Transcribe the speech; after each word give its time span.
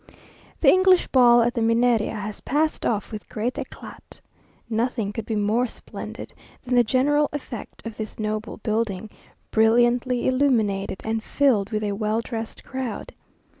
The 0.61 0.67
English 0.71 1.07
ball 1.09 1.43
at 1.43 1.53
the 1.53 1.61
Mineria 1.61 2.15
has 2.15 2.41
passed 2.41 2.87
off 2.87 3.11
with 3.11 3.29
great 3.29 3.53
éclat. 3.53 4.19
Nothing 4.67 5.13
could 5.13 5.27
be 5.27 5.35
more 5.35 5.67
splendid 5.67 6.33
than 6.63 6.73
the 6.73 6.83
general 6.83 7.29
effect 7.31 7.85
of 7.85 7.97
this 7.97 8.17
noble 8.17 8.57
building, 8.57 9.11
brilliantly 9.51 10.27
illuminated 10.27 11.01
and 11.03 11.21
filled 11.21 11.69
with 11.69 11.83
a 11.83 11.91
well 11.91 12.19
dressed 12.21 12.63
crowd. 12.63 13.13